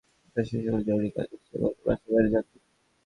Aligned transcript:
কথা 0.23 0.41
শেষ 0.49 0.63
হলে 0.67 0.83
জরুরি 0.87 1.09
কাজ 1.15 1.29
আছে 1.35 1.53
বলে 1.61 1.79
বাসার 1.85 2.09
বাইরে 2.13 2.29
যান 2.33 2.43
তিনি। 2.49 2.67